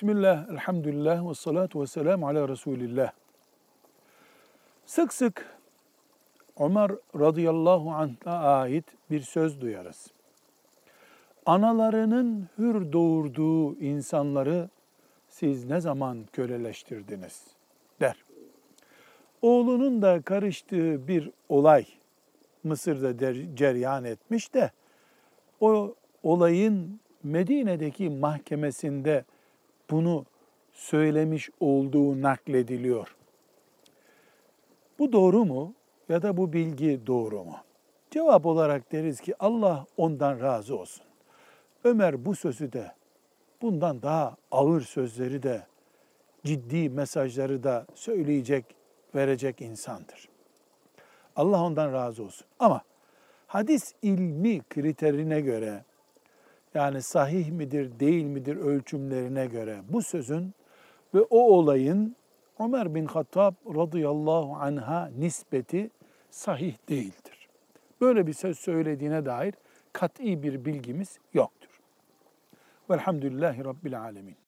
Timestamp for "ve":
1.28-1.34, 1.82-1.86, 61.14-61.20